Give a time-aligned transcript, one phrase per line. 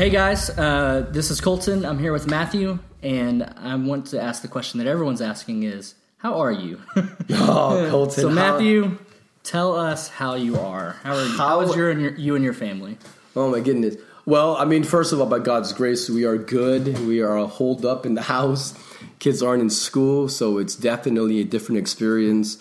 [0.00, 1.84] Hey guys, uh, this is Colton.
[1.84, 5.94] I'm here with Matthew, and I want to ask the question that everyone's asking: is
[6.16, 6.80] How are you?
[7.32, 8.22] Oh, Colton.
[8.22, 8.96] so, how- Matthew,
[9.42, 10.96] tell us how you are.
[11.02, 11.36] How are you?
[11.36, 12.96] How- how is your, and your you and your family?
[13.36, 13.96] Oh my goodness.
[14.24, 16.98] Well, I mean, first of all, by God's grace, we are good.
[17.06, 18.72] We are holed up in the house.
[19.18, 22.56] Kids aren't in school, so it's definitely a different experience.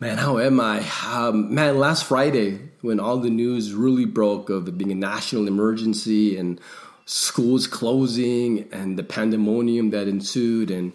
[0.00, 0.84] Man, how am I?
[1.06, 5.46] Um, man, last Friday, when all the news really broke of it being a national
[5.46, 6.60] emergency and
[7.06, 10.92] schools closing and the pandemonium that ensued, and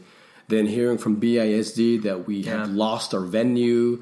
[0.49, 2.59] then hearing from BISD that we Yeah.
[2.59, 4.02] have lost our venue,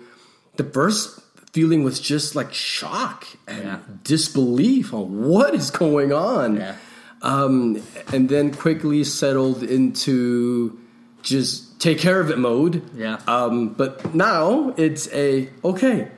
[0.55, 1.19] the first
[1.53, 3.77] feeling was just like shock and Yeah.
[4.03, 6.57] disbelief on what is going on.
[6.57, 6.75] Yeah.
[7.21, 7.81] Um,
[8.13, 10.77] and then quickly settled into
[11.27, 12.81] just take care of it mode.
[12.95, 13.19] Yeah.
[13.27, 16.09] Um, but now it's a okay,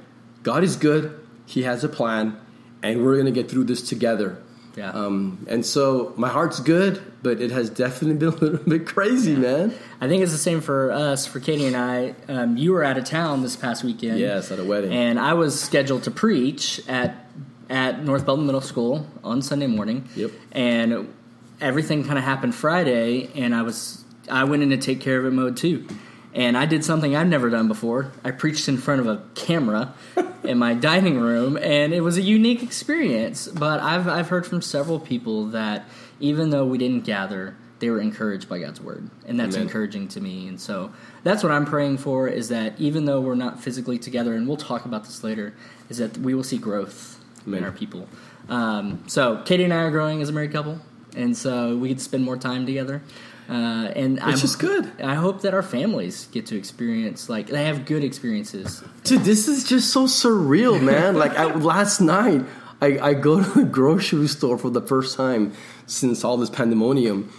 [0.44, 1.20] God is good.
[1.46, 2.40] He has a plan,
[2.84, 4.42] and we're gonna get through this together.
[4.76, 4.92] Yeah.
[4.92, 9.36] Um, and so my heart's good, but it has definitely been a little bit crazy,
[9.36, 9.74] man.
[10.00, 12.16] I think it's the same for us, for Katie and I.
[12.28, 14.20] Um, you were out of town this past weekend.
[14.20, 14.94] Yes, at a wedding.
[14.94, 17.26] And I was scheduled to preach at
[17.70, 20.08] at North Belton Middle School on Sunday morning.
[20.16, 20.32] Yep.
[20.52, 21.14] And
[21.62, 25.31] everything kind of happened Friday, and I was I went into take care of it
[25.31, 25.88] mode too.
[26.33, 28.11] And I did something I've never done before.
[28.23, 29.95] I preached in front of a camera
[30.44, 33.47] in my dining room, and it was a unique experience.
[33.47, 35.85] But I've I've heard from several people that
[36.19, 39.67] even though we didn't gather, they were encouraged by God's word, and that's Amen.
[39.67, 40.47] encouraging to me.
[40.47, 40.91] And so
[41.23, 44.57] that's what I'm praying for is that even though we're not physically together, and we'll
[44.57, 45.55] talk about this later,
[45.89, 47.59] is that we will see growth Amen.
[47.59, 48.07] in our people.
[48.50, 50.80] Um, so Katie and I are growing as a married couple,
[51.20, 53.02] and so we to spend more time together.
[53.50, 54.92] Uh, and Which is good.
[55.02, 58.84] I hope that our families get to experience like they have good experiences.
[59.03, 61.16] Dude, this is just so surreal, man.
[61.16, 62.46] like I, last night,
[62.80, 65.53] I, I go to the grocery store for the first time
[65.88, 67.31] since all this pandemonium,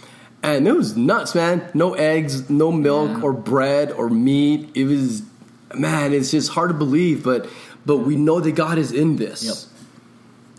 [0.43, 1.69] and it was nuts, man.
[1.73, 3.21] No eggs, no milk Yeah.
[3.23, 4.69] or bread or meat.
[4.75, 5.23] It was,
[5.73, 7.47] man, it's just hard to believe, but
[7.85, 9.43] but we know that God is in this.
[9.43, 9.55] Yep.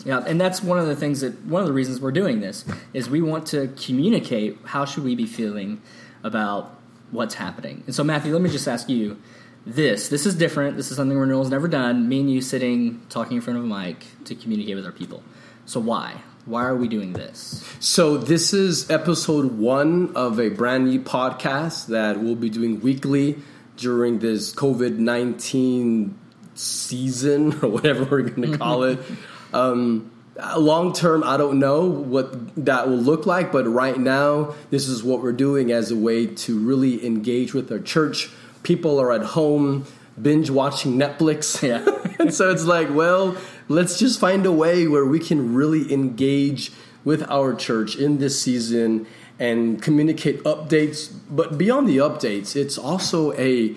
[0.04, 2.64] Yeah, and that's one of the things that one of the reasons we're doing this
[2.92, 5.80] is we want to communicate how should we be feeling
[6.24, 6.76] about
[7.10, 7.82] what's happening.
[7.86, 9.18] And so Matthew, let me just ask you
[9.66, 10.08] this.
[10.08, 10.76] This is different.
[10.76, 12.08] This is something Renewal's never done.
[12.08, 15.22] Me and you sitting talking in front of a mic to communicate with our people.
[15.66, 16.22] So why?
[16.44, 17.64] Why are we doing this?
[17.78, 23.38] So this is episode one of a brand new podcast that we'll be doing weekly
[23.76, 26.18] during this COVID nineteen
[26.54, 28.98] season or whatever we're going to call it.
[29.52, 30.10] Um,
[30.58, 35.02] long term, I don't know what that will look like, but right now, this is
[35.02, 38.30] what we're doing as a way to really engage with our church.
[38.62, 39.86] People are at home
[40.20, 41.62] binge watching Netflix.
[41.62, 41.84] Yeah.
[42.18, 43.36] and so it's like, well,
[43.68, 46.72] let's just find a way where we can really engage
[47.04, 49.06] with our church in this season
[49.38, 51.12] and communicate updates.
[51.30, 53.74] But beyond the updates, it's also a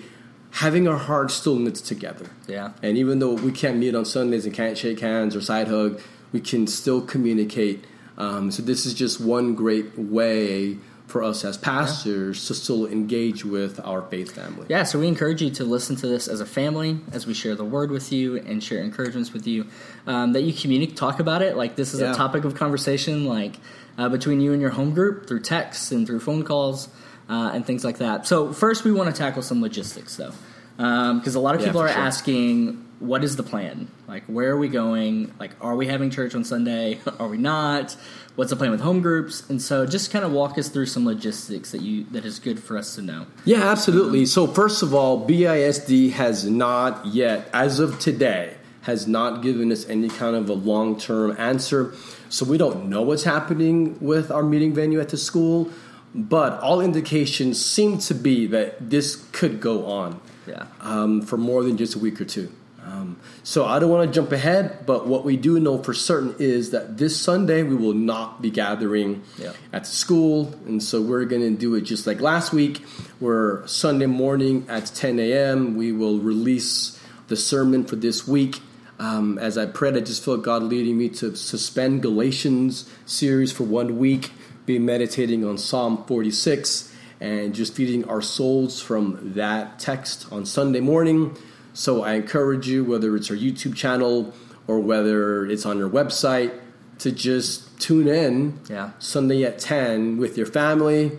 [0.56, 2.26] having our hearts still knit together.
[2.48, 2.72] Yeah.
[2.82, 6.00] And even though we can't meet on Sundays and can't shake hands or side hug,
[6.32, 7.84] we can still communicate.
[8.16, 13.44] Um, so this is just one great way for us as pastors to still engage
[13.44, 14.66] with our faith family.
[14.68, 17.54] Yeah, so we encourage you to listen to this as a family, as we share
[17.54, 19.66] the word with you and share encouragements with you.
[20.06, 21.56] Um, that you communicate, talk about it.
[21.56, 22.12] Like this is Yeah.
[22.12, 23.56] a topic of conversation, like
[23.98, 26.88] uh, between you and your home group through texts and through phone calls
[27.28, 28.26] uh, and things like that.
[28.26, 30.32] So first, we want to tackle some logistics, though,
[30.76, 32.02] because a lot of people for are sure.
[32.02, 33.88] asking, "What is the plan?
[34.06, 35.32] Like, where are we going?
[35.38, 37.00] Like, are we having church on Sunday?
[37.18, 37.96] Are we not?
[38.36, 41.04] What's the plan with home groups?" And so, just kind of walk us through some
[41.04, 43.26] logistics that you that is good for us to know.
[43.44, 44.26] Yeah, absolutely.
[44.26, 49.84] So first of all, BISD has not yet, as of today, has not given us
[49.88, 51.92] any kind of a long-term answer.
[52.28, 55.70] So we don't know what's happening with our meeting venue at the school,
[56.16, 60.64] but all indications seem to be that this could go on Yeah.
[60.80, 62.50] um, for more than just a week or two.
[62.84, 66.36] Um, so I don't want to jump ahead, but what we do know for certain
[66.38, 69.52] is that this Sunday we will not be gathering Yeah.
[69.72, 72.82] at the school, and so we're going to do it just like last week,
[73.18, 75.76] where Sunday morning at 10 a.m.
[75.76, 76.98] we will release
[77.28, 78.60] the sermon for this week.
[79.00, 83.64] Um, as I prayed, I just felt God leading me to suspend Galatians series for
[83.64, 84.30] one week,
[84.66, 90.80] be meditating on Psalm 46, and just feeding our souls from that text on Sunday
[90.80, 91.36] morning.
[91.72, 94.34] So I encourage you, whether it's our YouTube channel
[94.66, 96.52] or whether it's on your website,
[96.98, 98.90] to just tune in Yeah.
[98.98, 101.12] Sunday at 10 with your family.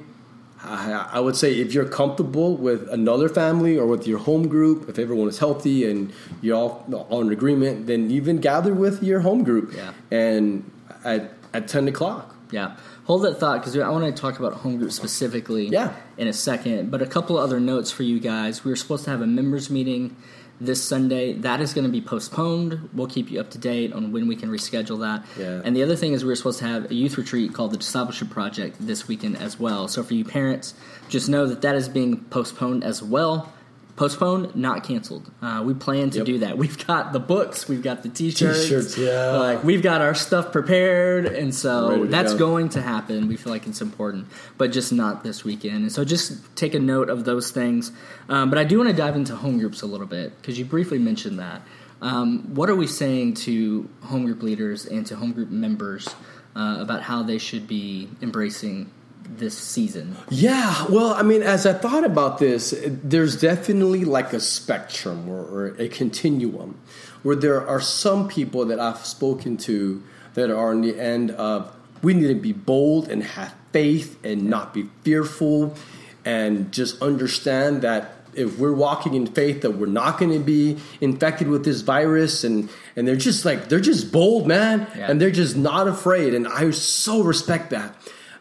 [0.64, 4.90] I, I would say if you're comfortable with another family or with your home group,
[4.90, 6.12] if everyone is healthy and
[6.42, 9.72] you're all on agreement, then even gather with your home group.
[9.76, 9.94] Yeah.
[10.12, 10.70] And
[11.06, 12.76] at, at 10 o'clock, Yeah.
[13.08, 15.94] Hold that thought because I want to talk about home group specifically Yeah.
[16.18, 16.92] in a second.
[16.92, 18.66] But a couple of other notes for you guys.
[18.66, 20.18] We were supposed to have a members meeting
[20.60, 21.32] this Sunday.
[21.34, 22.90] That is going to be postponed.
[22.94, 25.24] We'll keep you up to date on when we can reschedule that.
[25.40, 25.62] Yeah.
[25.64, 27.78] And the other thing is we were supposed to have a youth retreat called the
[27.78, 29.88] Discipleship Project this weekend as well.
[29.88, 30.74] So for you parents,
[31.08, 33.54] just know that that is being postponed as well.
[33.98, 35.30] Postponed, not canceled.
[35.42, 36.26] Uh, we plan to Yep.
[36.26, 36.58] do that.
[36.64, 39.32] We've got the books, we've got the t-shirts, T-shirts, yeah.
[39.38, 42.40] Like we've got our stuff prepared, and so that's go.
[42.40, 43.28] going to happen.
[43.28, 44.28] We feel like it's important,
[44.58, 45.78] but just not this weekend.
[45.78, 47.92] And so just take a note of those things.
[48.30, 50.64] Um, but I do want to dive into home groups a little bit because you
[50.66, 51.64] briefly mentioned that.
[52.00, 56.08] Um, what are we saying to home group leaders and to home group members
[56.56, 58.92] uh, about how they should be embracing
[59.30, 60.16] this season?
[60.30, 65.42] Yeah, well, I mean, as I thought about this, there's definitely like a spectrum or,
[65.42, 66.80] or a continuum
[67.24, 70.04] where there are some people that I've spoken to
[70.36, 71.72] that are on the end of
[72.04, 75.76] we need to be bold and have faith and not be fearful
[76.24, 80.78] and just understand that if we're walking in faith that we're not going to be
[81.02, 85.10] infected with this virus and and they're just like they're just bold man Yeah.
[85.10, 87.96] and they're just not afraid and I so respect that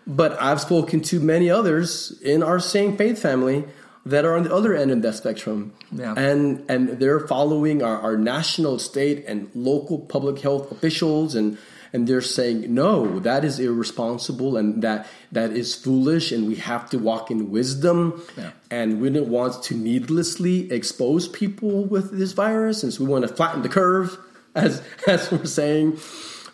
[0.07, 3.65] but I've spoken to many others in our same faith family
[4.05, 5.73] that are on the other end of that spectrum.
[5.91, 6.15] Yeah.
[6.17, 11.59] And and they're following our, our national, state, and local public health officials and
[11.93, 16.91] and they're saying, no, that is irresponsible and that that is foolish and we have
[16.91, 18.23] to walk in wisdom.
[18.37, 18.53] Yeah.
[18.71, 23.27] And we don't want to needlessly expose people with this virus, and so we want
[23.27, 24.19] to flatten the curve,
[24.55, 25.99] as as we're saying.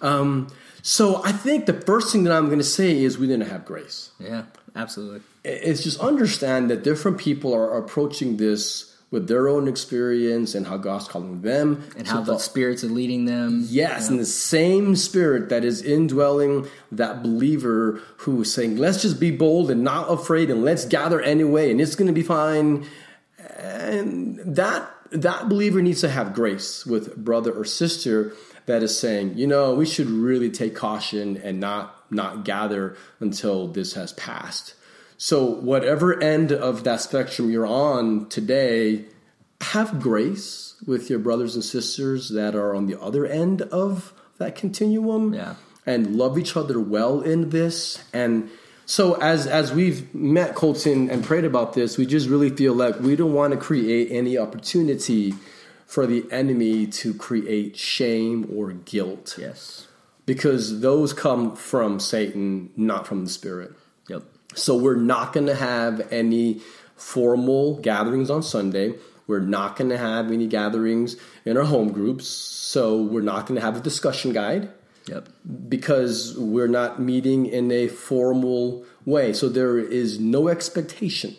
[0.01, 0.49] Um,
[0.83, 3.65] so I think the first thing that I'm going to say is we didn't have
[3.65, 4.11] grace.
[4.19, 4.45] Yeah,
[4.75, 5.21] absolutely.
[5.45, 10.79] It's just understand that different people are approaching this with their own experience and how
[10.79, 11.89] God's calling them.
[11.97, 13.65] And how the fo- Spirit's are leading them.
[13.69, 19.21] Yes, and the same spirit that is indwelling that believer who is saying, let's just
[19.21, 22.87] be bold and not afraid and let's gather anyway and it's going to be fine.
[23.59, 28.33] And that that believer needs to have grace with brother or sister
[28.67, 33.69] that is saying, you know, we should really take caution and not not gather until
[33.69, 34.75] this has passed.
[35.17, 39.07] So whatever end of that spectrum you're on today,
[39.61, 44.57] have grace with your brothers and sisters that are on the other end of that
[44.57, 45.55] continuum Yeah.
[45.87, 48.51] and love each other well in this and
[48.85, 52.99] so as as we've met colton and prayed about this we just really feel like
[52.99, 55.33] we don't want to create any opportunity
[55.93, 59.87] for the enemy to create shame or guilt Yes.
[60.27, 63.71] because those come from satan not from the spirit
[64.09, 64.23] Yep.
[64.55, 66.61] so we're not going to have any
[66.97, 68.95] formal gatherings on Sunday.
[69.27, 72.27] We're not going to have any gatherings in our home groups.
[72.29, 74.69] So we're not going to have a discussion guide
[75.09, 75.29] Yep.
[75.69, 79.33] because we're not meeting in a formal way.
[79.33, 81.35] So there is no expectation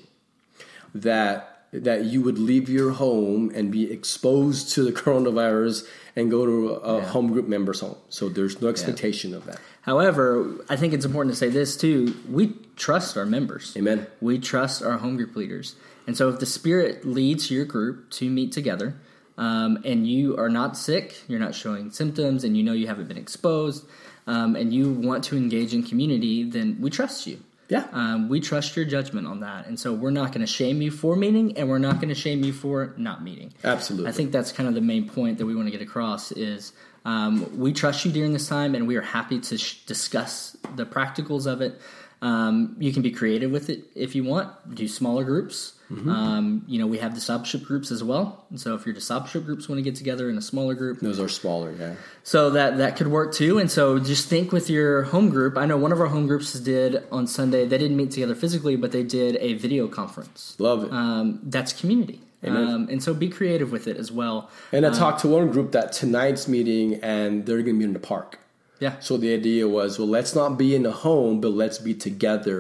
[0.94, 6.46] that that you would leave your home and be exposed to the coronavirus and go
[6.46, 7.06] to a Yeah.
[7.08, 7.96] home group member's home.
[8.10, 9.60] So there's no expectation of that.
[9.82, 12.16] However, I think it's important to say this too.
[12.30, 13.74] We trust our members.
[13.76, 14.08] Amen.
[14.22, 15.76] We trust our home group leaders.
[16.08, 18.96] And so if the Spirit leads your group to meet together,
[19.38, 23.08] um, and you are not sick, you're not showing symptoms, and you know you haven't
[23.08, 23.86] been exposed,
[24.28, 27.40] um, and you want to engage in community, then we trust you.
[27.70, 27.88] Yeah.
[27.92, 29.68] Um, we trust your judgment on that.
[29.68, 32.16] And so we're not going to shame you for meeting, and we're not going to
[32.16, 33.54] shame you for not meeting.
[33.64, 34.10] Absolutely.
[34.10, 36.74] I think that's kind of the main point that we want to get across is
[37.06, 40.86] um, we trust you during this time, and we are happy to sh- discuss the
[40.86, 41.82] practicals of it.
[42.24, 44.48] Um, you can be creative with it if you want.
[44.74, 45.74] Do smaller groups.
[46.10, 48.48] Um, you know, we have discipleship groups as well.
[48.50, 51.20] And so if your discipleship groups want to get together in a smaller group, Those
[51.20, 51.94] are smaller, yeah.
[52.24, 53.60] so that that could work too.
[53.60, 55.56] And so just think with your home group.
[55.56, 57.68] I know one of our home groups did on Sunday.
[57.68, 60.56] They didn't meet together physically, but they did a video conference.
[60.58, 60.92] Love it.
[60.92, 62.22] Um, that's community.
[62.46, 64.50] Um, and so be creative with it as well.
[64.72, 67.94] And I talked to one group that tonight's meeting and they're going to be in
[67.94, 68.40] the park.
[68.84, 68.94] Yeah.
[69.00, 72.60] So the idea was, well, let's not be in a home, but let's be together.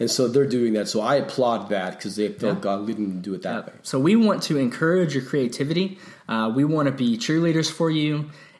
[0.00, 0.88] And so they're doing that.
[0.88, 2.60] So I applaud that because they felt Yeah.
[2.68, 3.72] God leading them to do it that way.
[3.82, 5.86] So we want to encourage your creativity.
[6.28, 8.12] Uh, we want to be cheerleaders for you,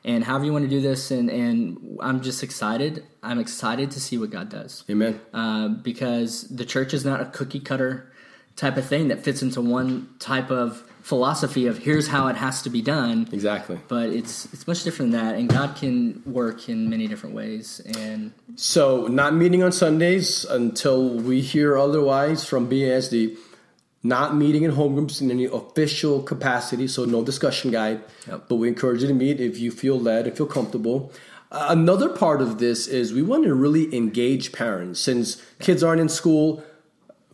[0.04, 1.10] and however you want to do this.
[1.10, 3.04] And, and I'm just excited.
[3.22, 5.20] I'm excited to see what God does Amen.
[5.32, 8.12] uh, because the church is not a cookie cutter
[8.56, 12.62] type of thing that fits into one type of philosophy of here's how it has
[12.62, 13.28] to be done.
[13.30, 13.78] Exactly.
[13.88, 17.80] But it's it's much different than that, and God can work in many different ways.
[17.98, 23.36] And So not meeting on Sundays until we hear otherwise from BISD.
[24.06, 28.04] Not meeting in home groups in any official capacity, so no discussion guide.
[28.26, 28.48] Yep.
[28.48, 31.10] But we encourage you to meet if you feel led, if you feel comfortable.
[31.50, 36.10] Another part of this is we want to really engage parents since kids aren't in
[36.10, 36.62] school,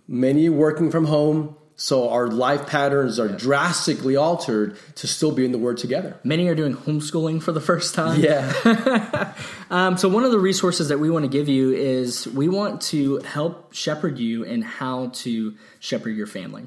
[0.06, 1.56] many working from home.
[1.80, 6.20] So our life patterns are drastically altered to still be in the Word together.
[6.22, 8.20] Many are doing homeschooling for the first time.
[8.20, 9.32] Yeah.
[9.70, 12.80] Um, so one of the resources that we want to give you is we want
[12.80, 16.66] to help shepherd you in how to shepherd your family.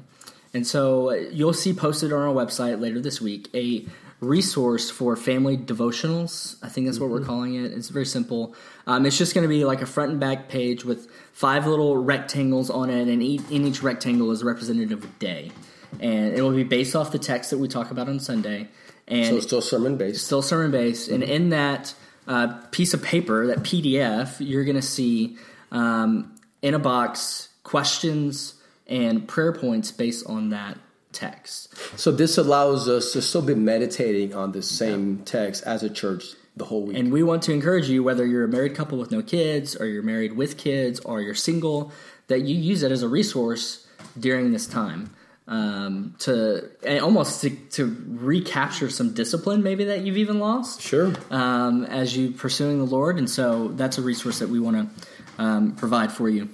[0.54, 3.84] And so uh, you'll see posted on our website later this week a
[4.24, 6.56] resource for family devotionals.
[6.62, 7.72] I think that's what we're calling it.
[7.72, 8.54] It's very simple.
[8.86, 11.96] Um, it's just going to be like a front and back page with five little
[11.96, 15.52] rectangles on it, and each, in each rectangle is representative of a day.
[16.00, 18.68] And it will be based off the text that we talk about on Sunday.
[19.06, 20.24] And so it's still sermon based.
[20.24, 21.08] still sermon based.
[21.08, 21.94] And in that
[22.26, 25.36] uh, piece of paper, that PDF, you're going to see
[25.70, 28.54] um, in a box questions
[28.86, 30.78] and prayer points based on that
[31.14, 31.74] text.
[31.98, 36.24] So this allows us to still be meditating on the same text as a church
[36.56, 36.98] the whole week.
[36.98, 39.86] And we want to encourage you, whether you're a married couple with no kids, or
[39.86, 41.92] you're married with kids, or you're single,
[42.28, 43.86] that you use it as a resource
[44.18, 45.10] during this time
[45.46, 50.80] um, to and almost to, to recapture some discipline, maybe that you've even lost.
[50.80, 51.12] sure.
[51.30, 55.42] um, as you pursuing the Lord, and so that's a resource that we want to
[55.42, 56.48] um, provide for you.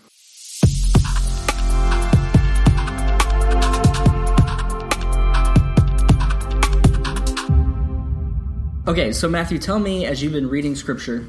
[8.91, 11.25] Okay, so Matthew, tell me as you've been reading Scripture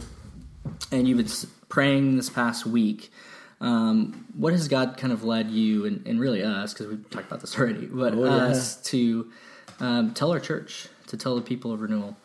[0.92, 3.12] and you've been praying this past week,
[3.60, 7.28] um, what has God kind of led you and, and really us, because we've talked
[7.28, 8.32] about this already, but Oh, yeah.
[8.32, 9.30] us to
[9.80, 12.18] um, tell our church, to tell the people of renewal.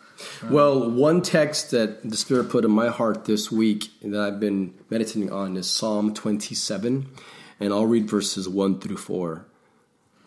[0.48, 4.72] Well, one text that the Spirit put in my heart this week that I've been
[4.88, 7.10] meditating on is Psalm 27,
[7.60, 9.44] and I'll read verses 1 through 4.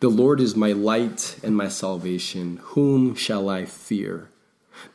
[0.01, 2.59] The Lord is my light and my salvation.
[2.61, 4.29] Whom shall I fear?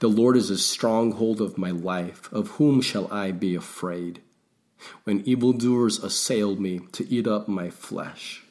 [0.00, 2.32] The Lord is a stronghold of my life.
[2.32, 4.20] Of whom shall I be afraid?
[5.04, 8.44] When evildoers assail me to eat up my flesh,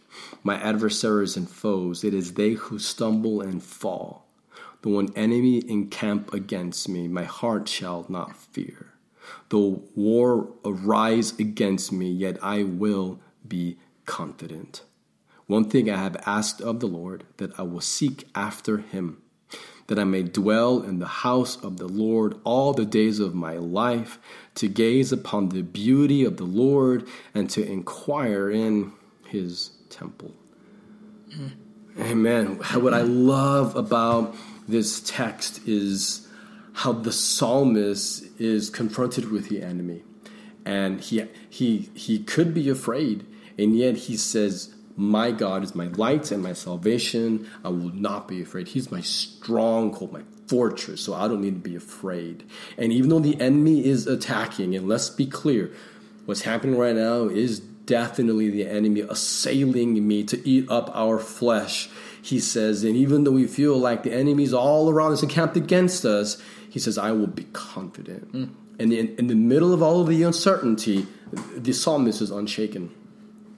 [0.43, 4.27] my adversaries and foes, it is they who stumble and fall.
[4.81, 8.93] Though an enemy encamp against me, my heart shall not fear.
[9.49, 14.83] Though war arise against me, yet I will be confident.
[15.47, 19.22] One thing I have asked of the Lord, that I will seek after him,
[19.93, 23.57] that I may dwell in the house of the Lord all the days of my
[23.57, 24.17] life,
[24.55, 28.91] to gaze upon the beauty of the Lord and to inquire in
[29.27, 30.33] his temple.
[31.99, 32.57] Amen.
[32.57, 34.35] What I love about
[34.67, 36.27] this text is
[36.73, 40.01] how the psalmist is confronted with the enemy.
[40.65, 43.27] And he he he could be afraid,
[43.59, 47.49] and yet he says, My God is my light and my salvation.
[47.63, 48.67] I will not be afraid.
[48.67, 52.43] He's my stronghold, my fortress, so I don't need to be afraid.
[52.77, 55.71] And even though the enemy is attacking, and let's be clear,
[56.25, 61.89] what's happening right now is definitely the enemy assailing me to eat up our flesh.
[62.21, 66.05] He says, and even though we feel like the enemy's all around us encamped against
[66.05, 68.29] us, he says, I will be confident.
[68.31, 68.45] Hmm.
[68.79, 71.05] And in, in the middle of all of the uncertainty,
[71.55, 72.91] the psalmist is unshaken.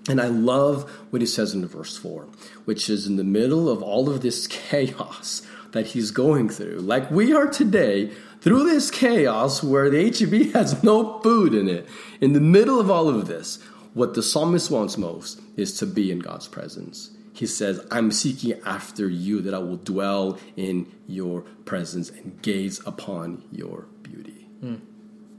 [0.08, 2.28] And I love what he says in verse 4,
[2.66, 7.12] which is in the middle of all of this chaos that he's going through, like
[7.12, 8.10] we are today,
[8.40, 11.88] through this chaos where the HEB has no food in it,
[12.22, 13.62] in the middle of all of this,
[13.94, 17.12] what the psalmist wants most is to be in God's presence.
[17.34, 22.82] He says, I'm seeking after you that I will dwell in your presence and gaze
[22.86, 24.48] upon your beauty.
[24.62, 24.76] Hmm.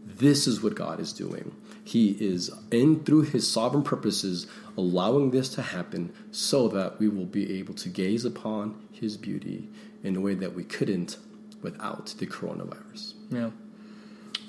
[0.05, 1.55] This is what God is doing.
[1.87, 7.27] He is in through his sovereign purposes allowing this to happen so that we will
[7.27, 9.69] be able to gaze upon his beauty
[10.03, 11.17] in a way that we couldn't
[11.63, 13.15] without the coronavirus.
[13.31, 13.51] Yeah,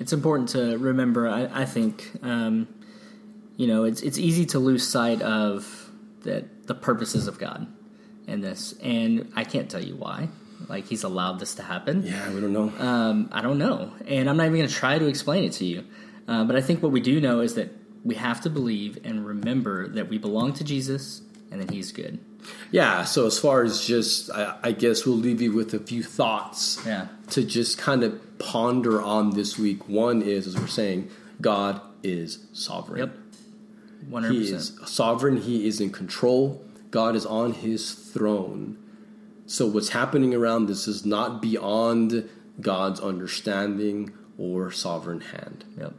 [0.00, 1.28] it's important to remember.
[1.28, 2.66] I, I think, um,
[3.56, 5.92] you know, it's it's easy to lose sight of
[6.22, 7.68] that the purposes of God
[8.26, 10.28] in this, and I can't tell you why.
[10.68, 12.02] Like He's allowed this to happen.
[12.02, 12.72] Yeah, we don't know.
[12.84, 15.64] Um, I don't know, and I'm not even going to try to explain it to
[15.64, 15.84] you.
[16.28, 17.70] Uh, but I think what we do know is that
[18.04, 22.20] we have to believe and remember that we belong to Jesus and that He's good.
[22.70, 26.02] Yeah, so as far as just, I, I guess we'll leave you with a few
[26.02, 27.08] thoughts Yeah.
[27.30, 29.88] to just kind of ponder on this week.
[29.88, 33.00] One is, as we're saying, God is sovereign.
[33.00, 33.16] Yep.
[34.08, 34.80] One hundred He percent.
[34.82, 35.36] is sovereign.
[35.38, 36.62] He is in control.
[36.90, 38.78] God is on his throne.
[39.46, 42.28] So what's happening around this is not beyond
[42.60, 45.64] God's understanding or sovereign hand.
[45.78, 45.94] Yep.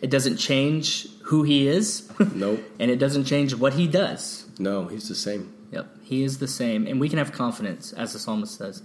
[0.00, 2.60] It doesn't change who He is, Nope.
[2.78, 4.46] and it doesn't change what He does.
[4.58, 5.52] No, he's the same.
[5.72, 8.82] Yep, He is the same, and we can have confidence, as the psalmist says,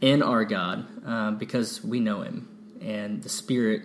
[0.00, 2.48] in our God uh, because we know Him,
[2.80, 3.82] and the Spirit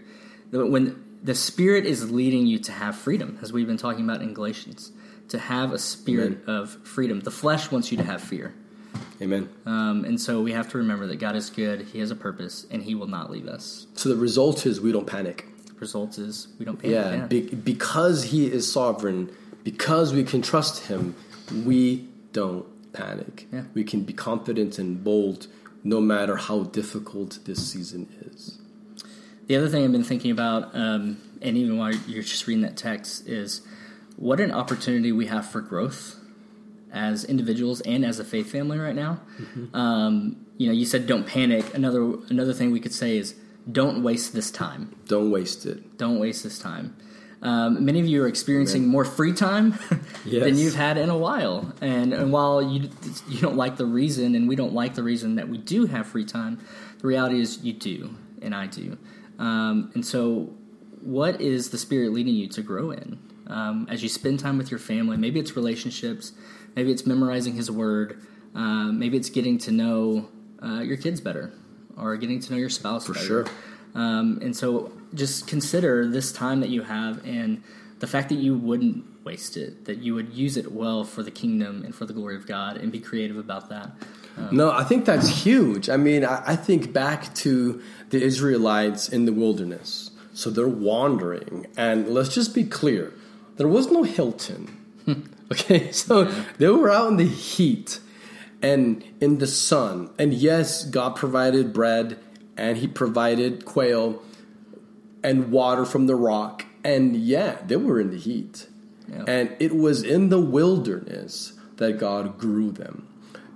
[0.52, 4.34] when the Spirit is leading you to have freedom, as we've been talking about in
[4.34, 4.92] Galatians,
[5.30, 6.56] to have a spirit Amen.
[6.62, 7.20] of freedom.
[7.20, 8.54] The flesh wants you to have fear.
[9.22, 9.50] Amen.
[9.66, 12.66] Um, and so we have to remember that God is good, He has a purpose,
[12.72, 13.88] and He will not leave us.
[13.96, 15.48] So the result is we don't panic.
[15.80, 19.30] Result is we don't pay Yeah, be, because He is sovereign,
[19.64, 21.16] because we can trust Him,
[21.66, 23.48] we don't panic.
[23.52, 23.64] Yeah.
[23.74, 25.48] We can be confident and bold
[25.84, 28.60] no matter how difficult this season is.
[29.48, 32.76] The other thing I've been thinking about, um, and even while you're just reading that
[32.76, 33.62] text, is
[34.18, 36.16] what an opportunity we have for growth
[36.92, 39.20] as individuals and as a faith family right now.
[39.74, 41.74] Um, you know, you said don't panic.
[41.74, 43.36] Another another thing we could say is
[43.72, 44.96] don't waste this time.
[45.08, 45.98] Don't waste it.
[45.98, 46.96] Don't waste this time.
[47.42, 48.92] Um, many of you are experiencing Amen.
[48.92, 49.78] more free time
[50.26, 50.44] Yes.
[50.44, 52.90] than you've had in a while, and, and while you
[53.30, 56.08] you don't like the reason, and we don't like the reason that we do have
[56.08, 56.60] free time,
[57.00, 58.98] the reality is you do, and I do.
[59.38, 60.56] Um, and so,
[61.02, 64.72] what is the Spirit leading you to grow in um, as you spend time with
[64.72, 65.16] your family?
[65.16, 66.32] Maybe it's relationships,
[66.76, 68.20] maybe it's memorizing His Word,
[68.56, 70.28] uh, maybe it's getting to know
[70.64, 71.54] uh, your kids better,
[72.00, 73.25] or getting to know your spouse For better.
[73.25, 73.46] sure.
[73.96, 77.63] Um, and so just consider this time that you have and
[78.00, 81.32] the fact that you wouldn't waste it, that you would use it well for the
[81.32, 83.92] kingdom and for the glory of God and be creative about that.
[84.51, 85.89] No, I think that's huge.
[85.89, 90.12] I mean, I, I think back to the Israelites in the wilderness.
[90.34, 93.13] So they're wandering, and let's just be clear
[93.56, 94.70] there was no Hilton.
[95.51, 96.25] okay, so
[96.60, 98.00] they were out in the heat
[98.62, 100.10] and in the sun.
[100.18, 102.20] And yes, God provided bread
[102.56, 104.22] and He provided quail
[105.24, 106.66] and water from the rock.
[106.84, 108.68] And yeah, they were in the heat.
[109.08, 109.24] Yeah.
[109.28, 113.08] And it was in the wilderness that God grew them.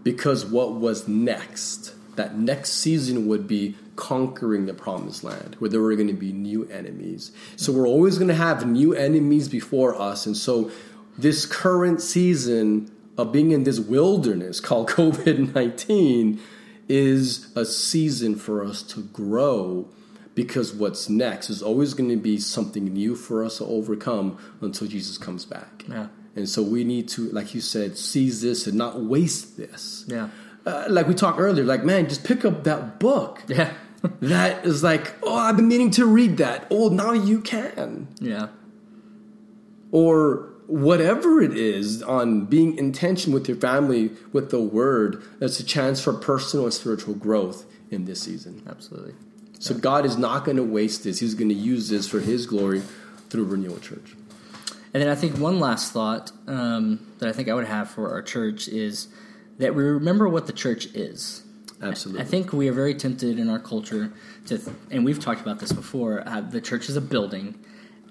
[0.04, 5.82] Because what was next, that next season would be conquering the promised land, where there
[5.82, 7.32] were going to be new enemies.
[7.56, 10.26] So we're always going to have new enemies before us.
[10.26, 10.72] And so
[11.18, 16.40] this current season of being in this wilderness called COVID 19
[16.90, 19.88] is a season for us to grow
[20.36, 24.88] because what's next is always going to be something new for us to overcome until
[24.88, 25.86] Jesus comes back.
[25.88, 26.08] Yeah.
[26.36, 30.06] And so we need to, like you said, seize this and not waste this.
[30.08, 30.30] Yeah.
[30.66, 33.44] Uh, like we talked earlier, like, man, just pick up that book.
[33.48, 33.74] Yeah.
[34.22, 36.66] That is like, oh, I've been meaning to read that.
[36.72, 38.08] Oh, now you can.
[38.20, 38.48] yeah.
[39.92, 45.60] Or whatever it is on being in tension with your family with the word, that's
[45.60, 48.64] a chance for personal and spiritual growth in this season.
[48.70, 49.14] Absolutely.
[49.60, 51.20] So God is not going to waste this.
[51.20, 52.82] He's going to use this for His glory
[53.30, 54.16] through Renewal Church.
[54.94, 58.10] And then I think one last thought um, that I think I would have for
[58.10, 59.10] our church is
[59.58, 61.44] that we remember what the church is.
[61.82, 62.22] Absolutely.
[62.22, 64.14] I think we are very tempted in our culture
[64.48, 66.24] to, and we've talked about this before.
[66.26, 67.60] Uh, the church is a building,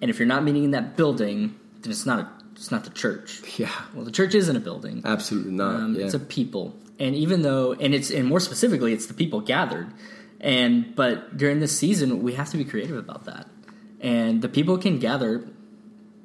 [0.02, 2.90] and if you're not meeting in that building, then it's not a, it's not the
[2.90, 3.40] church.
[3.58, 5.02] yeah, Well, the church isn't a building.
[5.04, 5.74] absolutely not.
[5.76, 6.04] Um, yeah.
[6.04, 9.88] It's a people, and even though, and it's, and more specifically, it's the people gathered.
[10.40, 13.46] And but during this season, we have to be creative about that.
[14.00, 15.44] And the people can gather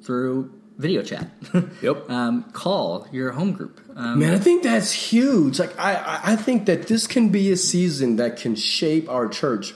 [0.02, 1.28] through video chat.
[1.82, 2.10] Yep.
[2.10, 3.80] um, call your home group.
[3.94, 5.58] Um, Man, I think that's huge.
[5.58, 9.26] Like I, I- I think that this can be a season that can shape our
[9.28, 9.74] church,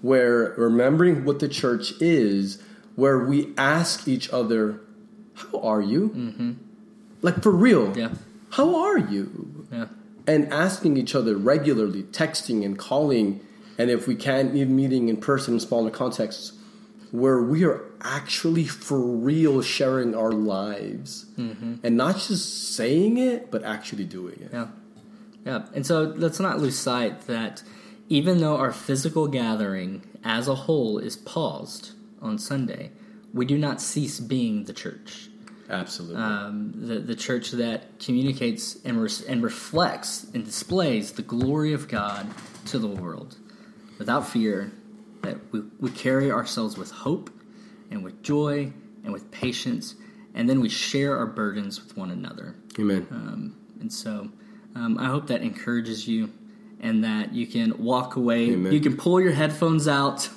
[0.00, 2.60] where remembering what the church is,
[2.96, 4.80] where we ask each other,
[5.50, 6.52] "How are you?" Mm-hmm.
[7.22, 7.96] Like for real.
[7.96, 8.14] Yeah.
[8.50, 9.66] How are you?
[9.72, 9.86] yeah.
[10.26, 13.40] And asking each other regularly, texting and calling,
[13.78, 16.52] and if we can, even meeting in person in smaller contexts,
[17.10, 23.64] where we are actually for real sharing our lives, and not just saying it, but
[23.64, 24.50] actually doing it.
[24.52, 24.68] Yeah.
[25.44, 25.66] Yeah.
[25.74, 27.62] And so let's not lose sight that
[28.08, 32.92] even though our physical gathering as a whole is paused on Sunday,
[33.34, 35.28] we do not cease being the church.
[35.72, 36.22] Absolutely.
[36.22, 41.88] Um, the, the church that communicates and, res- and reflects and displays the glory of
[41.88, 42.28] God
[42.66, 43.36] to the world
[43.98, 44.72] without fear,
[45.22, 47.30] that we, we carry ourselves with hope
[47.90, 48.72] and with joy
[49.04, 49.94] and with patience,
[50.34, 52.54] and then we share our burdens with one another.
[52.78, 53.06] Amen.
[53.10, 54.30] Um, and so
[54.74, 56.30] um, I hope that encourages you
[56.80, 58.50] and that you can walk away.
[58.50, 58.72] Amen.
[58.72, 60.28] You can pull your headphones out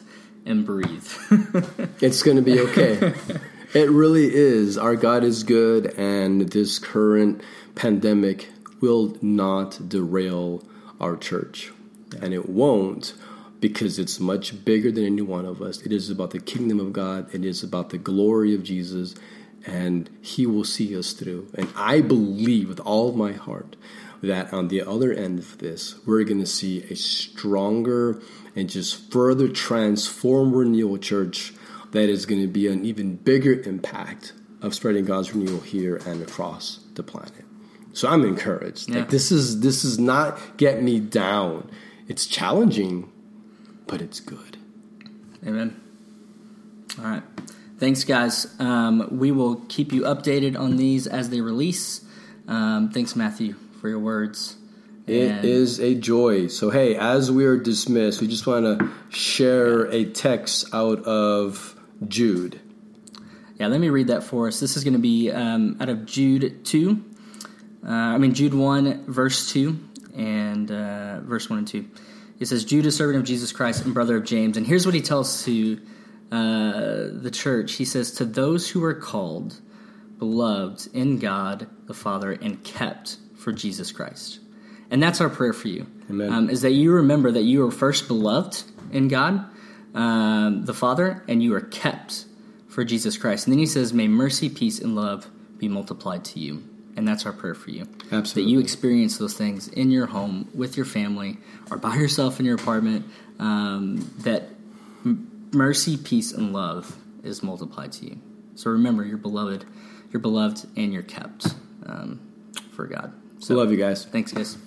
[0.45, 1.08] and breathe.
[2.02, 3.13] It's going to be okay.
[3.73, 4.78] it really is.
[4.78, 7.41] Our God is good, and this current
[7.75, 8.49] pandemic
[8.82, 10.63] will not derail
[10.99, 11.71] our church.
[12.21, 13.13] And it won't
[13.60, 15.82] because it's much bigger than any one of us.
[15.82, 19.15] It is about the kingdom of God, it is about the glory of Jesus,
[19.65, 21.49] and He will see us through.
[21.56, 23.75] And I believe with all my heart
[24.21, 28.21] that on the other end of this, we're going to see a stronger
[28.56, 31.54] and just further transform Renewal Church
[31.95, 36.21] that is going to be an even bigger impact of spreading God's renewal here and
[36.21, 37.45] across the planet.
[37.93, 38.89] So I'm encouraged.
[38.89, 38.99] Yeah.
[38.99, 41.69] Like this is this is not get me down.
[42.08, 43.12] It's challenging,
[43.88, 44.58] but it's good.
[45.47, 45.79] Amen.
[46.99, 47.23] All right.
[47.77, 48.47] Thanks, guys.
[48.60, 52.01] Um, we will keep you updated on these as they release.
[52.47, 54.55] Um, thanks, Matthew, for your words.
[55.08, 56.47] It And- is a joy.
[56.47, 61.75] So, hey, as we are dismissed, we just want to share a text out of
[62.08, 62.60] Jude.
[63.60, 64.60] Yeah, let me read that for us.
[64.60, 67.03] This is going to be um, out of Jude 2.
[67.86, 69.79] Uh, I mean, Jude 1, verse 2,
[70.17, 71.86] and uh, verse 1 and 2.
[72.39, 74.58] It says, Jude, a servant of Jesus Christ and brother of James.
[74.58, 75.79] And here's what he tells to
[76.31, 79.62] uh, the church He says, To those who are called,
[80.17, 84.39] beloved in God the Father, and kept for Jesus Christ.
[84.89, 85.88] And that's our prayer for you.
[86.10, 86.31] Amen.
[86.31, 89.45] Um, is that you remember that you were first beloved in God,
[89.95, 92.25] um, the Father, and you are kept
[92.67, 93.47] for Jesus Christ.
[93.47, 95.27] And then he says, May mercy, peace, and love
[95.58, 96.63] be multiplied to you.
[96.97, 97.88] And that's our prayer for you.
[98.12, 98.43] Absolutely.
[98.43, 101.38] That you experience those things in your home, with your family,
[101.71, 103.05] or by yourself in your apartment.
[103.39, 104.43] Um, that
[105.05, 108.21] m- mercy, peace, and love is multiplied to you.
[108.55, 109.65] So remember, you're beloved,
[110.12, 111.47] you're beloved, and you're kept
[111.86, 112.19] um,
[112.71, 113.12] for God.
[113.39, 114.05] So Love you guys.
[114.05, 114.58] thanks, guys.